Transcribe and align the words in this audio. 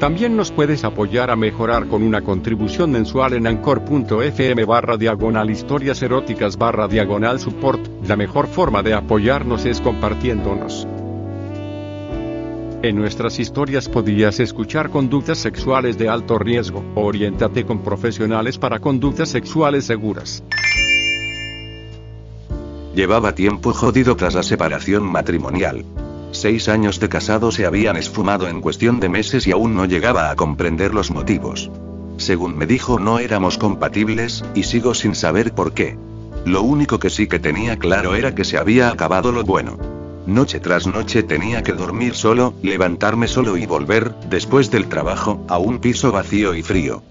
También 0.00 0.36
nos 0.36 0.52
puedes 0.52 0.84
apoyar 0.84 1.28
a 1.28 1.34
mejorar 1.34 1.88
con 1.88 2.04
una 2.04 2.22
contribución 2.22 2.92
mensual 2.92 3.32
en 3.32 3.48
anchor.fm 3.48 4.64
barra 4.64 4.96
diagonal 4.96 5.50
historias 5.50 6.00
eróticas 6.02 6.56
barra 6.56 6.86
diagonal 6.86 7.40
support. 7.40 7.80
La 8.06 8.14
mejor 8.14 8.46
forma 8.46 8.84
de 8.84 8.94
apoyarnos 8.94 9.64
es 9.64 9.80
compartiéndonos. 9.80 10.86
En 12.80 12.94
nuestras 12.94 13.40
historias 13.40 13.88
podías 13.88 14.38
escuchar 14.38 14.90
conductas 14.90 15.38
sexuales 15.38 15.98
de 15.98 16.08
alto 16.08 16.38
riesgo. 16.38 16.84
Oriéntate 16.94 17.66
con 17.66 17.82
profesionales 17.82 18.56
para 18.56 18.78
conductas 18.78 19.30
sexuales 19.30 19.84
seguras. 19.84 20.44
Llevaba 22.94 23.34
tiempo 23.34 23.72
jodido 23.72 24.14
tras 24.14 24.36
la 24.36 24.44
separación 24.44 25.02
matrimonial. 25.02 25.84
Seis 26.30 26.68
años 26.68 27.00
de 27.00 27.08
casado 27.08 27.50
se 27.50 27.66
habían 27.66 27.96
esfumado 27.96 28.48
en 28.48 28.60
cuestión 28.60 29.00
de 29.00 29.08
meses 29.08 29.46
y 29.46 29.52
aún 29.52 29.74
no 29.74 29.86
llegaba 29.86 30.30
a 30.30 30.36
comprender 30.36 30.94
los 30.94 31.10
motivos. 31.10 31.70
Según 32.18 32.56
me 32.56 32.66
dijo 32.66 32.98
no 32.98 33.18
éramos 33.18 33.58
compatibles, 33.58 34.44
y 34.54 34.64
sigo 34.64 34.94
sin 34.94 35.14
saber 35.14 35.54
por 35.54 35.72
qué. 35.72 35.96
Lo 36.44 36.62
único 36.62 36.98
que 36.98 37.10
sí 37.10 37.26
que 37.26 37.38
tenía 37.38 37.78
claro 37.78 38.14
era 38.14 38.34
que 38.34 38.44
se 38.44 38.58
había 38.58 38.90
acabado 38.90 39.32
lo 39.32 39.44
bueno. 39.44 39.78
Noche 40.26 40.60
tras 40.60 40.86
noche 40.86 41.22
tenía 41.22 41.62
que 41.62 41.72
dormir 41.72 42.14
solo, 42.14 42.52
levantarme 42.62 43.28
solo 43.28 43.56
y 43.56 43.64
volver, 43.64 44.14
después 44.28 44.70
del 44.70 44.88
trabajo, 44.88 45.44
a 45.48 45.58
un 45.58 45.78
piso 45.78 46.12
vacío 46.12 46.54
y 46.54 46.62
frío. 46.62 47.02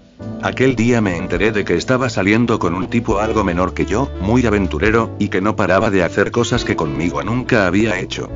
Aquel 0.42 0.76
día 0.76 1.00
me 1.00 1.16
enteré 1.16 1.50
de 1.50 1.64
que 1.64 1.74
estaba 1.74 2.10
saliendo 2.10 2.60
con 2.60 2.74
un 2.74 2.88
tipo 2.88 3.18
algo 3.18 3.42
menor 3.42 3.74
que 3.74 3.86
yo, 3.86 4.08
muy 4.20 4.46
aventurero, 4.46 5.10
y 5.18 5.28
que 5.28 5.40
no 5.40 5.56
paraba 5.56 5.90
de 5.90 6.04
hacer 6.04 6.30
cosas 6.30 6.64
que 6.64 6.76
conmigo 6.76 7.22
nunca 7.24 7.66
había 7.66 7.98
hecho. 7.98 8.28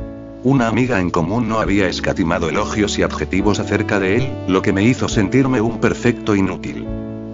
Una 0.44 0.66
amiga 0.66 1.00
en 1.00 1.10
común 1.10 1.48
no 1.48 1.60
había 1.60 1.86
escatimado 1.86 2.48
elogios 2.48 2.98
y 2.98 3.04
adjetivos 3.04 3.60
acerca 3.60 4.00
de 4.00 4.16
él, 4.16 4.32
lo 4.48 4.60
que 4.60 4.72
me 4.72 4.82
hizo 4.82 5.08
sentirme 5.08 5.60
un 5.60 5.78
perfecto 5.78 6.34
inútil. 6.34 6.84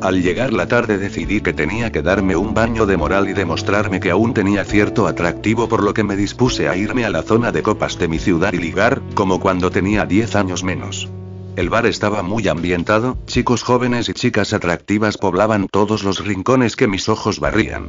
Al 0.03 0.23
llegar 0.23 0.53
la 0.53 0.69
tarde 0.69 0.98
decidí 0.98 1.41
que 1.41 1.55
tenía 1.55 1.91
que 1.91 2.03
darme 2.03 2.37
un 2.37 2.53
baño 2.53 2.84
de 2.84 2.98
moral 2.98 3.31
y 3.31 3.33
demostrarme 3.33 3.98
que 3.98 4.11
aún 4.11 4.34
tenía 4.34 4.62
cierto 4.65 5.06
atractivo 5.06 5.70
por 5.70 5.83
lo 5.83 5.95
que 5.95 6.05
me 6.05 6.17
dispuse 6.17 6.69
a 6.69 6.77
irme 6.77 7.06
a 7.06 7.11
la 7.11 7.23
zona 7.23 7.50
de 7.50 7.62
copas 7.62 7.98
de 7.98 8.09
mi 8.09 8.19
ciudad 8.19 8.53
y 8.53 8.59
ligar, 8.59 9.00
como 9.15 9.41
cuando 9.41 9.70
tenía 9.70 10.05
10 10.05 10.37
años 10.37 10.62
menos. 10.62 11.09
El 11.56 11.70
bar 11.70 11.87
estaba 11.87 12.22
muy 12.22 12.47
ambientado, 12.47 13.17
chicos 13.27 13.62
jóvenes 13.62 14.11
y 14.11 14.12
chicas 14.12 14.53
atractivas 14.53 15.17
poblaban 15.17 15.67
todos 15.67 16.05
los 16.05 16.25
rincones 16.25 16.77
que 16.77 16.87
mis 16.87 17.09
ojos 17.09 17.41
barrían. 17.41 17.89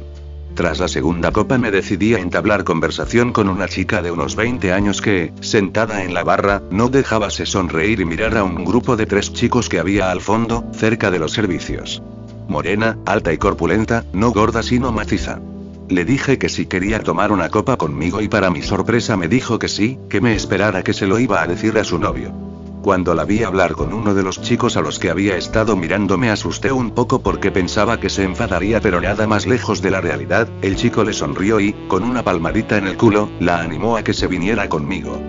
Tras 0.54 0.78
la 0.78 0.88
segunda 0.88 1.30
copa 1.32 1.58
me 1.58 1.70
decidí 1.70 2.14
a 2.14 2.18
entablar 2.18 2.64
conversación 2.64 3.32
con 3.32 3.48
una 3.48 3.68
chica 3.68 4.02
de 4.02 4.10
unos 4.10 4.36
20 4.36 4.72
años 4.72 5.00
que, 5.00 5.32
sentada 5.40 6.04
en 6.04 6.12
la 6.12 6.24
barra, 6.24 6.62
no 6.70 6.88
dejábase 6.88 7.46
sonreír 7.46 8.00
y 8.00 8.04
mirar 8.04 8.36
a 8.36 8.44
un 8.44 8.64
grupo 8.64 8.96
de 8.96 9.06
tres 9.06 9.32
chicos 9.32 9.68
que 9.68 9.78
había 9.78 10.10
al 10.10 10.20
fondo, 10.20 10.64
cerca 10.72 11.10
de 11.10 11.18
los 11.18 11.32
servicios. 11.32 12.02
Morena, 12.48 12.98
alta 13.06 13.32
y 13.32 13.38
corpulenta, 13.38 14.04
no 14.12 14.32
gorda 14.32 14.62
sino 14.62 14.92
maciza. 14.92 15.40
Le 15.88 16.04
dije 16.04 16.38
que 16.38 16.48
si 16.48 16.66
quería 16.66 17.02
tomar 17.02 17.32
una 17.32 17.48
copa 17.48 17.76
conmigo 17.76 18.20
y 18.20 18.28
para 18.28 18.50
mi 18.50 18.62
sorpresa 18.62 19.16
me 19.16 19.28
dijo 19.28 19.58
que 19.58 19.68
sí, 19.68 19.98
que 20.08 20.20
me 20.20 20.34
esperara 20.34 20.82
que 20.82 20.92
se 20.92 21.06
lo 21.06 21.18
iba 21.18 21.42
a 21.42 21.46
decir 21.46 21.78
a 21.78 21.84
su 21.84 21.98
novio. 21.98 22.49
Cuando 22.82 23.14
la 23.14 23.24
vi 23.24 23.42
hablar 23.42 23.72
con 23.72 23.92
uno 23.92 24.14
de 24.14 24.22
los 24.22 24.40
chicos 24.40 24.78
a 24.78 24.80
los 24.80 24.98
que 24.98 25.10
había 25.10 25.36
estado 25.36 25.76
mirando 25.76 26.16
me 26.16 26.30
asusté 26.30 26.72
un 26.72 26.92
poco 26.92 27.20
porque 27.20 27.50
pensaba 27.50 28.00
que 28.00 28.08
se 28.08 28.24
enfadaría 28.24 28.80
pero 28.80 29.02
nada 29.02 29.26
más 29.26 29.46
lejos 29.46 29.82
de 29.82 29.90
la 29.90 30.00
realidad, 30.00 30.48
el 30.62 30.76
chico 30.76 31.04
le 31.04 31.12
sonrió 31.12 31.60
y, 31.60 31.74
con 31.88 32.02
una 32.02 32.22
palmadita 32.22 32.78
en 32.78 32.86
el 32.86 32.96
culo, 32.96 33.28
la 33.38 33.60
animó 33.60 33.98
a 33.98 34.02
que 34.02 34.14
se 34.14 34.26
viniera 34.28 34.68
conmigo. 34.70 35.20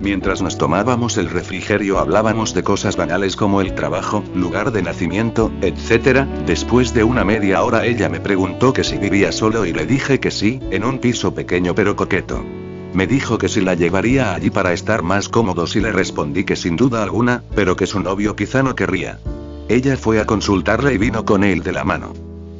Mientras 0.00 0.40
nos 0.40 0.56
tomábamos 0.56 1.18
el 1.18 1.28
refrigerio 1.28 1.98
hablábamos 1.98 2.54
de 2.54 2.62
cosas 2.62 2.96
banales 2.96 3.34
como 3.34 3.60
el 3.60 3.74
trabajo, 3.74 4.22
lugar 4.34 4.70
de 4.70 4.82
nacimiento, 4.82 5.50
etc. 5.62 6.26
Después 6.46 6.94
de 6.94 7.02
una 7.02 7.24
media 7.24 7.62
hora 7.64 7.84
ella 7.84 8.08
me 8.08 8.20
preguntó 8.20 8.72
que 8.72 8.84
si 8.84 8.98
vivía 8.98 9.32
solo 9.32 9.66
y 9.66 9.72
le 9.72 9.84
dije 9.84 10.20
que 10.20 10.30
sí, 10.30 10.60
en 10.70 10.84
un 10.84 11.00
piso 11.00 11.34
pequeño 11.34 11.74
pero 11.74 11.96
coqueto. 11.96 12.42
Me 12.92 13.06
dijo 13.06 13.38
que 13.38 13.48
si 13.48 13.60
la 13.60 13.74
llevaría 13.74 14.34
allí 14.34 14.50
para 14.50 14.72
estar 14.72 15.02
más 15.02 15.28
cómodos 15.28 15.76
y 15.76 15.80
le 15.80 15.92
respondí 15.92 16.44
que 16.44 16.56
sin 16.56 16.76
duda 16.76 17.02
alguna, 17.02 17.44
pero 17.54 17.76
que 17.76 17.86
su 17.86 18.00
novio 18.00 18.34
quizá 18.34 18.62
no 18.62 18.74
querría. 18.74 19.20
Ella 19.68 19.96
fue 19.96 20.20
a 20.20 20.26
consultarle 20.26 20.94
y 20.94 20.98
vino 20.98 21.24
con 21.24 21.44
él 21.44 21.62
de 21.62 21.72
la 21.72 21.84
mano. 21.84 22.12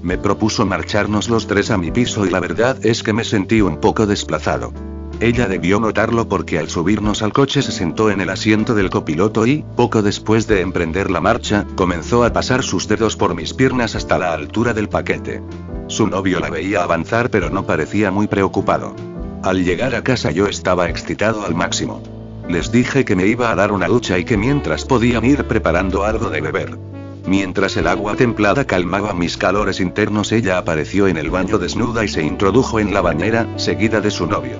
Me 0.02 0.16
propuso 0.16 0.64
marcharnos 0.64 1.28
los 1.28 1.46
tres 1.48 1.70
a 1.70 1.76
mi 1.76 1.90
piso 1.90 2.24
y 2.24 2.30
la 2.30 2.40
verdad 2.40 2.78
es 2.86 3.02
que 3.02 3.12
me 3.12 3.24
sentí 3.24 3.60
un 3.60 3.78
poco 3.78 4.06
desplazado. 4.06 4.72
Ella 5.18 5.48
debió 5.48 5.80
notarlo 5.80 6.28
porque 6.28 6.58
al 6.58 6.70
subirnos 6.70 7.22
al 7.22 7.32
coche 7.32 7.60
se 7.60 7.72
sentó 7.72 8.10
en 8.10 8.22
el 8.22 8.30
asiento 8.30 8.74
del 8.74 8.88
copiloto 8.88 9.46
y, 9.46 9.64
poco 9.76 10.00
después 10.00 10.46
de 10.46 10.62
emprender 10.62 11.10
la 11.10 11.20
marcha, 11.20 11.66
comenzó 11.74 12.24
a 12.24 12.32
pasar 12.32 12.62
sus 12.62 12.88
dedos 12.88 13.16
por 13.16 13.34
mis 13.34 13.52
piernas 13.52 13.96
hasta 13.96 14.16
la 14.16 14.32
altura 14.32 14.72
del 14.72 14.88
paquete. 14.88 15.42
Su 15.88 16.06
novio 16.06 16.40
la 16.40 16.48
veía 16.48 16.84
avanzar 16.84 17.28
pero 17.28 17.50
no 17.50 17.66
parecía 17.66 18.10
muy 18.10 18.28
preocupado. 18.28 18.94
Al 19.42 19.64
llegar 19.64 19.94
a 19.94 20.02
casa 20.02 20.30
yo 20.30 20.46
estaba 20.46 20.90
excitado 20.90 21.46
al 21.46 21.54
máximo. 21.54 22.02
Les 22.48 22.70
dije 22.70 23.06
que 23.06 23.16
me 23.16 23.26
iba 23.26 23.50
a 23.50 23.54
dar 23.54 23.72
una 23.72 23.86
ducha 23.86 24.18
y 24.18 24.24
que 24.24 24.36
mientras 24.36 24.84
podían 24.84 25.24
ir 25.24 25.44
preparando 25.44 26.04
algo 26.04 26.28
de 26.28 26.42
beber. 26.42 26.78
Mientras 27.26 27.76
el 27.78 27.86
agua 27.86 28.16
templada 28.16 28.66
calmaba 28.66 29.14
mis 29.14 29.38
calores 29.38 29.80
internos, 29.80 30.32
ella 30.32 30.58
apareció 30.58 31.06
en 31.06 31.16
el 31.16 31.30
baño 31.30 31.58
desnuda 31.58 32.04
y 32.04 32.08
se 32.08 32.22
introdujo 32.22 32.80
en 32.80 32.92
la 32.92 33.00
bañera, 33.00 33.46
seguida 33.56 34.00
de 34.00 34.10
su 34.10 34.26
novio. 34.26 34.58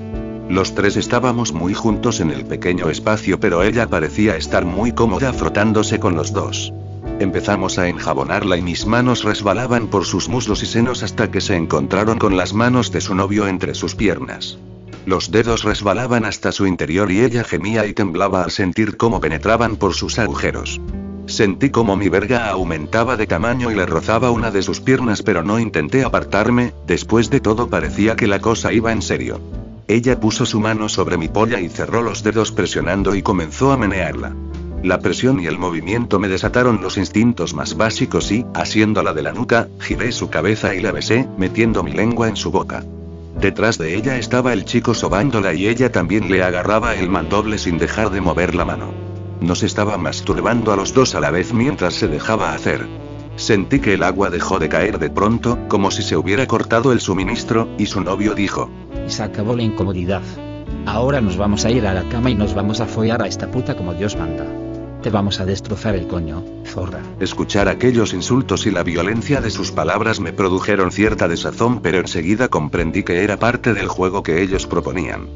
Los 0.49 0.75
tres 0.75 0.97
estábamos 0.97 1.53
muy 1.53 1.75
juntos 1.75 2.21
en 2.21 2.31
el 2.31 2.47
pequeño 2.47 2.89
espacio, 2.89 3.39
pero 3.39 3.63
ella 3.63 3.87
parecía 3.87 4.37
estar 4.37 4.65
muy 4.65 4.93
cómoda 4.93 5.33
frotándose 5.33 6.01
con 6.01 6.17
los 6.17 6.33
dos. 6.33 6.73
Empezamos 7.21 7.79
a 7.79 7.87
enjabonarla 7.87 8.57
y 8.57 8.63
mis 8.63 8.87
manos 8.87 9.25
resbalaban 9.25 9.89
por 9.89 10.07
sus 10.07 10.31
muslos 10.31 10.63
y 10.63 10.67
senos 10.67 11.03
hasta 11.03 11.31
que 11.31 11.43
se 11.43 11.55
encontraron 11.55 12.19
con 12.19 12.39
las 12.39 12.55
manos 12.55 12.93
de 12.93 13.03
su 13.03 13.15
novio 13.15 13.47
entre 13.47 13.75
sus 13.75 13.95
piernas. 13.95 14.59
Los 15.05 15.31
dedos 15.31 15.63
resbalaban 15.63 16.25
hasta 16.25 16.51
su 16.51 16.67
interior 16.67 17.13
y 17.13 17.21
ella 17.21 17.45
gemía 17.45 17.85
y 17.85 17.93
temblaba 17.93 18.43
al 18.43 18.51
sentir 18.51 18.97
cómo 18.97 19.21
penetraban 19.21 19.77
por 19.77 19.93
sus 19.93 20.19
agujeros. 20.19 20.81
Sentí 21.27 21.69
como 21.69 21.95
mi 21.95 22.09
verga 22.09 22.49
aumentaba 22.49 23.19
de 23.19 23.27
tamaño 23.27 23.71
y 23.71 23.75
le 23.75 23.85
rozaba 23.85 24.31
una 24.31 24.51
de 24.51 24.63
sus 24.63 24.81
piernas 24.81 25.23
pero 25.23 25.43
no 25.43 25.59
intenté 25.59 26.05
apartarme, 26.05 26.73
después 26.87 27.29
de 27.29 27.41
todo 27.41 27.69
parecía 27.69 28.17
que 28.17 28.29
la 28.29 28.41
cosa 28.41 28.73
iba 28.73 28.93
en 28.93 29.03
serio. 29.03 29.43
Ella 29.89 30.19
puso 30.19 30.47
su 30.47 30.59
mano 30.59 30.89
sobre 30.89 31.19
mi 31.19 31.29
polla 31.29 31.61
y 31.61 31.69
cerró 31.69 32.01
los 32.01 32.23
dedos 32.23 32.51
presionando 32.51 33.15
y 33.15 33.21
comenzó 33.21 33.73
a 33.73 33.77
menearla. 33.77 34.35
La 34.83 34.99
presión 35.01 35.41
y 35.41 35.47
el 35.47 35.59
movimiento 35.59 36.19
me 36.19 36.29
desataron 36.29 36.81
los 36.81 36.97
instintos 36.97 37.53
más 37.53 37.77
básicos 37.77 38.33
y, 38.33 38.47
asiéndola 38.55 39.13
de 39.13 39.23
la 39.23 39.33
nuca, 39.33 39.69
giré 39.79 40.11
su 40.11 40.31
cabeza 40.31 40.75
y 40.75 40.81
la 40.81 40.91
besé, 40.91 41.29
metiendo 41.37 41.83
mi 41.83 41.93
lengua 41.93 42.29
en 42.29 42.37
su 42.37 42.51
boca. 42.51 42.83
Detrás 43.39 43.77
de 43.77 43.95
ella 43.95 44.17
estaba 44.17 44.55
el 44.55 44.65
chico 44.65 44.95
sobándola 44.95 45.53
y 45.53 45.69
ella 45.69 45.93
también 45.93 46.31
le 46.31 46.43
agarraba 46.43 46.95
el 46.95 47.11
mandoble 47.11 47.59
sin 47.59 47.77
dejar 47.77 48.11
de 48.11 48.23
mover 48.23 48.55
la 48.55 48.65
mano. 48.65 48.93
Nos 49.43 49.63
estaba 49.63 49.99
masturbando 49.99 50.73
a 50.73 50.77
los 50.77 50.95
dos 50.95 51.15
a 51.15 51.21
la 51.21 51.31
vez 51.31 51.53
mientras 51.53 51.95
se 51.95 52.09
dejaba 52.09 52.55
hacer. 52.55 52.87
Sentí 53.37 53.81
que 53.81 53.95
el 53.95 54.03
agua 54.03 54.31
dejó 54.31 54.59
de 54.59 54.69
caer 54.69 54.99
de 54.99 55.11
pronto, 55.11 55.59
como 55.69 55.91
si 55.91 56.03
se 56.03 56.17
hubiera 56.17 56.47
cortado 56.47 56.93
el 56.93 57.01
suministro, 57.01 57.69
y 57.79 57.87
su 57.87 58.01
novio 58.01 58.35
dijo. 58.35 58.71
Se 59.07 59.23
acabó 59.23 59.57
la 59.57 59.63
incomodidad. 59.63 60.23
Ahora 60.87 61.21
nos 61.21 61.37
vamos 61.37 61.65
a 61.65 61.71
ir 61.71 61.87
a 61.87 61.95
la 61.95 62.09
cama 62.09 62.31
y 62.31 62.35
nos 62.35 62.55
vamos 62.55 62.81
a 62.81 62.87
follar 62.87 63.23
a 63.23 63.27
esta 63.27 63.51
puta 63.51 63.77
como 63.77 63.95
Dios 63.95 64.17
manda. 64.17 64.60
Te 65.03 65.09
vamos 65.09 65.41
a 65.41 65.47
destrozar 65.47 65.95
el 65.95 66.07
coño, 66.07 66.45
zorra. 66.67 67.01
Escuchar 67.21 67.69
aquellos 67.69 68.13
insultos 68.13 68.67
y 68.67 68.71
la 68.71 68.83
violencia 68.83 69.41
de 69.41 69.51
sus 69.51 69.73
palabras 69.73 70.21
me 70.21 70.35
produjeron 70.35 70.93
cierta 70.93 71.27
desazón, 71.27 71.81
pero 71.81 71.99
enseguida 71.99 72.49
comprendí 72.49 73.03
que 73.03 73.25
era 73.25 73.39
parte 73.39 73.73
del 73.73 73.89
juego 73.89 74.23
que 74.23 74.43
ellos 74.43 74.67
proponían. 74.67 75.27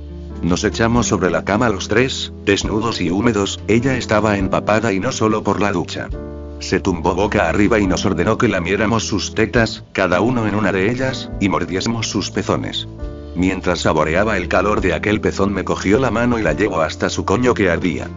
Nos 0.43 0.65
echamos 0.65 1.07
sobre 1.07 1.31
la 1.31 1.47
cama 1.47 1.71
los 1.71 1.89
tres, 1.89 2.35
desnudos 2.45 3.01
y 3.01 3.09
húmedos, 3.09 3.59
ella 3.67 3.97
estaba 3.97 4.37
empapada 4.37 4.93
y 4.93 5.01
no 5.01 5.13
solo 5.13 5.43
por 5.43 5.63
la 5.63 5.73
ducha. 5.73 6.11
Se 6.61 6.81
tumbó 6.81 7.15
boca 7.15 7.49
arriba 7.49 7.79
y 7.79 7.87
nos 7.87 8.05
ordenó 8.05 8.37
que 8.37 8.49
lamiéramos 8.49 9.07
sus 9.07 9.35
tetas, 9.35 9.85
cada 9.93 10.21
uno 10.21 10.47
en 10.47 10.57
una 10.57 10.73
de 10.73 10.91
ellas, 10.91 11.31
y 11.41 11.49
mordiésemos 11.49 12.07
sus 12.07 12.31
pezones. 12.31 12.87
Mientras 13.35 13.81
saboreaba 13.81 14.37
el 14.37 14.49
calor 14.49 14.83
de 14.83 14.93
aquel 14.93 15.23
pezón 15.23 15.55
me 15.55 15.65
cogió 15.65 15.99
la 15.99 16.11
mano 16.11 16.39
y 16.39 16.43
la 16.43 16.53
llevó 16.53 16.83
hasta 16.83 17.09
su 17.09 17.25
coño 17.25 17.55
que 17.55 17.71
ardía. 17.71 18.11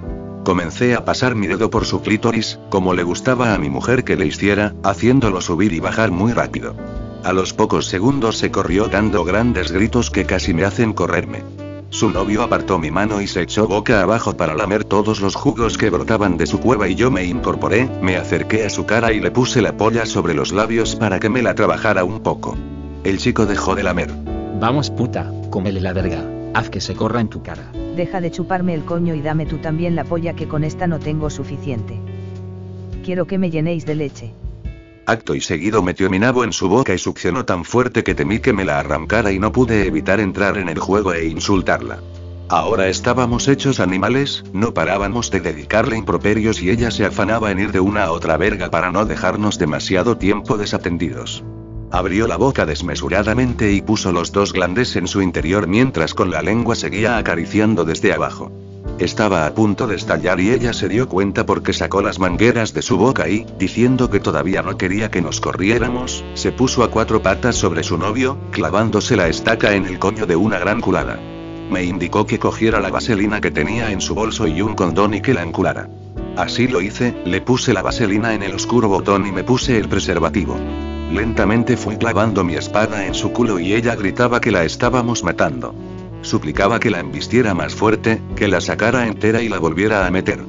Comencé 0.48 0.96
a 0.96 1.04
pasar 1.04 1.36
mi 1.36 1.46
dedo 1.46 1.70
por 1.70 1.84
su 1.84 2.02
clítoris, 2.02 2.58
como 2.70 2.94
le 2.94 3.04
gustaba 3.04 3.54
a 3.54 3.58
mi 3.58 3.70
mujer 3.70 4.06
que 4.06 4.16
le 4.16 4.28
hiciera, 4.28 4.74
haciéndolo 4.82 5.42
subir 5.42 5.74
y 5.74 5.82
bajar 5.82 6.10
muy 6.10 6.32
rápido. 6.32 6.74
A 7.26 7.34
los 7.34 7.52
pocos 7.52 7.88
segundos 7.88 8.38
se 8.38 8.50
corrió 8.50 8.88
dando 8.88 9.26
grandes 9.26 9.74
gritos 9.74 10.10
que 10.10 10.24
casi 10.24 10.54
me 10.54 10.64
hacen 10.64 10.94
correrme. 10.94 11.44
Su 11.90 12.12
novio 12.12 12.44
apartó 12.44 12.80
mi 12.80 12.92
mano 12.92 13.20
y 13.20 13.28
se 13.28 13.42
echó 13.42 13.68
boca 13.68 14.02
abajo 14.02 14.38
para 14.38 14.56
lamer 14.56 14.86
todos 14.86 15.20
los 15.20 15.36
jugos 15.36 15.78
que 15.78 15.90
brotaban 15.90 16.38
de 16.38 16.48
su 16.48 16.62
cueva 16.62 16.88
y 16.88 16.96
yo 16.96 17.12
me 17.12 17.26
incorporé, 17.26 17.90
me 18.02 18.16
acerqué 18.16 18.66
a 18.66 18.70
su 18.70 18.86
cara 18.86 19.12
y 19.12 19.20
le 19.20 19.32
puse 19.32 19.62
la 19.62 19.76
polla 19.76 20.06
sobre 20.06 20.34
los 20.34 20.54
labios 20.54 20.96
para 20.96 21.20
que 21.20 21.28
me 21.28 21.42
la 21.42 21.56
trabajara 21.56 22.06
un 22.06 22.22
poco. 22.22 22.56
El 23.04 23.18
chico 23.18 23.46
dejó 23.46 23.76
de 23.76 23.84
lamer. 23.84 24.14
Vamos 24.62 24.92
puta, 24.92 25.30
cómele 25.50 25.82
la 25.82 25.92
verga, 25.92 26.24
haz 26.58 26.72
que 26.72 26.82
se 26.82 26.96
corra 26.96 27.22
en 27.22 27.28
tu 27.28 27.44
cara. 27.44 27.72
Deja 27.96 28.20
de 28.20 28.32
chuparme 28.32 28.74
el 28.74 28.84
coño 28.84 29.14
y 29.14 29.22
dame 29.22 29.46
tú 29.46 29.60
también 29.60 29.96
la 29.96 30.04
polla 30.04 30.34
que 30.34 30.48
con 30.48 30.64
esta 30.64 30.88
no 30.88 30.98
tengo 31.00 31.30
suficiente. 31.30 32.00
Quiero 33.06 33.28
que 33.28 33.38
me 33.38 33.52
llenéis 33.52 33.86
de 33.86 33.96
leche. 33.96 34.34
Acto 35.06 35.36
y 35.36 35.42
seguido 35.42 35.84
metió 35.84 36.10
mi 36.10 36.20
nabo 36.20 36.44
en 36.44 36.52
su 36.52 36.68
boca 36.68 36.94
y 36.94 36.98
succionó 36.98 37.46
tan 37.46 37.64
fuerte 37.64 38.04
que 38.04 38.16
temí 38.16 38.40
que 38.40 38.54
me 38.54 38.66
la 38.66 38.80
arrancara 38.80 39.32
y 39.32 39.40
no 39.40 39.52
pude 39.52 39.88
evitar 39.88 40.20
entrar 40.20 40.58
en 40.58 40.68
el 40.68 40.80
juego 40.80 41.14
e 41.14 41.28
insultarla. 41.28 42.00
Ahora 42.50 42.88
estábamos 42.88 43.48
hechos 43.48 43.80
animales, 43.80 44.44
no 44.52 44.74
parábamos 44.74 45.30
de 45.30 45.42
dedicarle 45.42 45.96
improperios 45.98 46.62
y 46.62 46.72
ella 46.72 46.92
se 46.92 47.06
afanaba 47.06 47.52
en 47.52 47.60
ir 47.60 47.72
de 47.72 47.82
una 47.82 48.06
a 48.06 48.12
otra 48.12 48.36
verga 48.36 48.72
para 48.72 48.92
no 48.92 49.06
dejarnos 49.06 49.60
demasiado 49.60 50.18
tiempo 50.18 50.58
desatendidos. 50.58 51.44
Abrió 51.92 52.28
la 52.28 52.36
boca 52.36 52.66
desmesuradamente 52.66 53.72
y 53.72 53.82
puso 53.82 54.12
los 54.12 54.32
dos 54.32 54.52
glandes 54.52 54.96
en 54.98 55.08
su 55.08 55.22
interior 55.22 55.68
mientras 55.68 56.14
con 56.14 56.32
la 56.32 56.42
lengua 56.42 56.76
seguía 56.76 57.18
acariciando 57.18 57.86
desde 57.86 58.14
abajo. 58.14 58.52
Estaba 59.00 59.46
a 59.46 59.54
punto 59.54 59.88
de 59.88 59.96
estallar 59.96 60.40
y 60.40 60.50
ella 60.50 60.74
se 60.74 60.90
dio 60.90 61.08
cuenta 61.08 61.46
porque 61.46 61.72
sacó 61.72 62.02
las 62.02 62.20
mangueras 62.20 62.74
de 62.74 62.82
su 62.82 62.98
boca 62.98 63.30
y, 63.30 63.46
diciendo 63.58 64.10
que 64.10 64.20
todavía 64.20 64.64
no 64.64 64.76
quería 64.78 65.12
que 65.12 65.22
nos 65.22 65.40
corriéramos, 65.40 66.26
se 66.34 66.52
puso 66.52 66.84
a 66.84 66.90
cuatro 66.90 67.22
patas 67.22 67.56
sobre 67.56 67.84
su 67.84 67.98
novio, 67.98 68.38
clavándose 68.52 69.16
la 69.16 69.28
estaca 69.28 69.76
en 69.76 69.86
el 69.86 70.00
coño 70.00 70.26
de 70.26 70.36
una 70.36 70.58
gran 70.58 70.82
culada. 70.82 71.20
Me 71.70 71.84
indicó 71.84 72.26
que 72.26 72.40
cogiera 72.40 72.80
la 72.80 72.90
vaselina 72.90 73.40
que 73.40 73.52
tenía 73.52 73.92
en 73.92 74.02
su 74.02 74.16
bolso 74.16 74.48
y 74.48 74.62
un 74.62 74.74
condón 74.74 75.14
y 75.14 75.22
que 75.22 75.34
la 75.34 75.44
enculara. 75.44 75.90
Así 76.36 76.68
lo 76.68 76.82
hice, 76.82 77.16
le 77.24 77.40
puse 77.42 77.74
la 77.74 77.84
vaselina 77.84 78.34
en 78.34 78.44
el 78.44 78.56
oscuro 78.56 78.90
botón 78.90 79.28
y 79.28 79.32
me 79.32 79.44
puse 79.44 79.78
el 79.78 79.88
preservativo. 79.88 80.58
Lentamente 81.12 81.78
fui 81.78 81.98
clavando 81.98 82.44
mi 82.44 82.56
espada 82.56 83.06
en 83.06 83.14
su 83.14 83.32
culo 83.32 83.60
y 83.60 83.74
ella 83.74 83.96
gritaba 83.96 84.42
que 84.42 84.52
la 84.52 84.66
estábamos 84.66 85.24
matando. 85.24 85.74
Suplicaba 86.22 86.80
que 86.80 86.90
la 86.90 87.00
embistiera 87.00 87.54
más 87.54 87.74
fuerte, 87.74 88.22
que 88.36 88.48
la 88.48 88.60
sacara 88.60 89.08
entera 89.08 89.42
y 89.42 89.48
la 89.48 89.60
volviera 89.60 90.06
a 90.06 90.12
meter. 90.12 90.44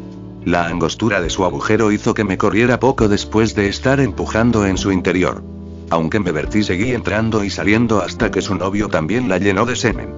La 0.44 0.66
angostura 0.66 1.20
de 1.20 1.30
su 1.30 1.44
agujero 1.44 1.92
hizo 1.92 2.14
que 2.14 2.24
me 2.24 2.38
corriera 2.38 2.80
poco 2.80 3.08
después 3.08 3.54
de 3.54 3.68
estar 3.68 4.00
empujando 4.00 4.66
en 4.66 4.78
su 4.78 4.90
interior. 4.90 5.42
Aunque 5.90 6.18
me 6.18 6.32
vertí 6.32 6.64
seguí 6.64 6.92
entrando 6.92 7.44
y 7.44 7.50
saliendo 7.50 8.02
hasta 8.02 8.30
que 8.30 8.42
su 8.42 8.54
novio 8.54 8.88
también 8.88 9.28
la 9.28 9.38
llenó 9.38 9.64
de 9.64 9.76
semen. 9.76 10.08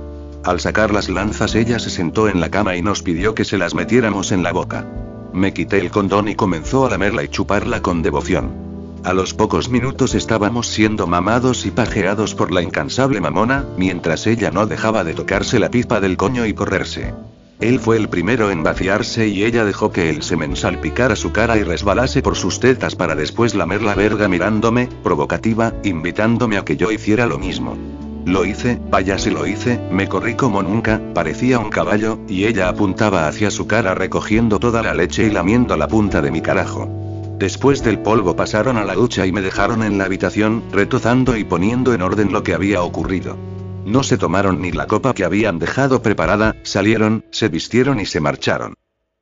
Al 0.45 0.59
sacar 0.59 0.91
las 0.91 1.11
lanzas 1.11 1.55
ella 1.55 1.79
se 1.79 1.91
sentó 1.91 2.29
en 2.29 2.41
la 2.41 2.51
cama 2.51 2.77
y 2.77 2.83
nos 2.83 3.03
pidió 3.03 3.35
que 3.35 3.45
se 3.45 3.59
las 3.59 3.75
metiéramos 3.75 4.33
en 4.33 4.43
la 4.43 4.53
boca. 4.53 4.87
Me 5.35 5.53
quité 5.53 5.79
el 5.79 5.91
condón 5.91 6.29
y 6.29 6.35
comenzó 6.35 6.87
a 6.87 6.91
lamerla 6.91 7.23
y 7.23 7.29
chuparla 7.29 7.83
con 7.83 8.03
devoción. 8.03 8.70
A 9.03 9.15
los 9.15 9.33
pocos 9.33 9.71
minutos 9.71 10.15
estábamos 10.15 10.69
siendo 10.69 11.07
mamados 11.07 11.65
y 11.65 11.71
pajeados 11.71 12.35
por 12.35 12.53
la 12.53 12.61
incansable 12.61 13.21
mamona, 13.21 13.65
mientras 13.79 14.27
ella 14.27 14.51
no 14.51 14.67
dejaba 14.67 15.05
de 15.05 15.15
tocarse 15.15 15.59
la 15.59 15.71
pipa 15.71 16.01
del 16.01 16.19
coño 16.19 16.45
y 16.45 16.53
correrse. 16.53 17.15
Él 17.61 17.81
fue 17.81 17.97
el 17.97 18.11
primero 18.11 18.51
en 18.51 18.63
vaciarse 18.63 19.27
y 19.29 19.45
ella 19.45 19.65
dejó 19.65 19.91
que 19.91 20.11
el 20.11 20.23
semen 20.23 20.55
salpicara 20.55 21.17
su 21.17 21.33
cara 21.33 21.57
y 21.57 21.63
resbalase 21.63 22.21
por 22.21 22.37
sus 22.37 22.61
tetas 22.61 22.95
para 22.95 23.15
después 23.15 23.55
lamer 23.55 23.83
la 23.83 23.95
verga 23.95 24.29
mirándome, 24.29 24.89
provocativa, 25.03 25.73
invitándome 25.83 26.59
a 26.59 26.65
que 26.65 26.77
yo 26.77 26.91
hiciera 26.91 27.27
lo 27.27 27.39
mismo. 27.39 27.79
Lo 28.27 28.45
hice, 28.45 28.79
vaya 28.91 29.19
si 29.19 29.31
lo 29.31 29.47
hice, 29.47 29.81
me 29.91 30.09
corrí 30.09 30.35
como 30.35 30.63
nunca, 30.63 31.01
parecía 31.15 31.59
un 31.59 31.71
caballo, 31.71 32.19
y 32.29 32.45
ella 32.45 32.69
apuntaba 32.69 33.29
hacia 33.29 33.51
su 33.51 33.67
cara 33.67 33.95
recogiendo 33.95 34.59
toda 34.59 34.83
la 34.83 34.93
leche 34.93 35.25
y 35.25 35.31
lamiendo 35.31 35.75
la 35.79 35.89
punta 35.89 36.21
de 36.21 36.31
mi 36.31 36.43
carajo. 36.43 37.00
Después 37.41 37.83
del 37.83 37.99
polvo 38.01 38.37
pasaron 38.37 38.77
a 38.77 38.85
la 38.85 38.95
ducha 38.95 39.27
y 39.27 39.33
me 39.33 39.41
dejaron 39.41 39.83
en 39.83 39.97
la 39.97 40.05
habitación, 40.05 40.63
retozando 40.71 41.39
y 41.39 41.45
poniendo 41.45 41.95
en 41.95 42.03
orden 42.03 42.33
lo 42.33 42.43
que 42.43 42.53
había 42.53 42.83
ocurrido. 42.83 43.39
No 43.87 44.03
se 44.03 44.19
tomaron 44.19 44.61
ni 44.61 44.73
la 44.73 44.87
copa 44.87 45.15
que 45.15 45.25
habían 45.25 45.59
dejado 45.59 46.03
preparada, 46.03 46.55
salieron, 46.65 47.25
se 47.31 47.49
vistieron 47.49 47.99
y 47.99 48.05
se 48.05 48.21
marcharon. 48.21 48.75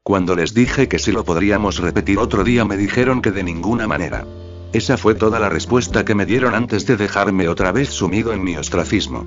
Cuando 0.02 0.34
les 0.34 0.52
dije 0.52 0.88
que 0.88 0.98
si 0.98 1.12
lo 1.12 1.24
podríamos 1.24 1.78
repetir 1.78 2.18
otro 2.18 2.42
día 2.42 2.64
me 2.64 2.76
dijeron 2.76 3.22
que 3.22 3.30
de 3.30 3.44
ninguna 3.44 3.86
manera. 3.86 4.26
Esa 4.72 4.96
fue 4.96 5.14
toda 5.14 5.38
la 5.38 5.48
respuesta 5.48 6.04
que 6.04 6.16
me 6.16 6.26
dieron 6.26 6.56
antes 6.56 6.86
de 6.86 6.96
dejarme 6.96 7.48
otra 7.48 7.70
vez 7.70 7.90
sumido 7.90 8.32
en 8.32 8.42
mi 8.42 8.56
ostracismo. 8.56 9.26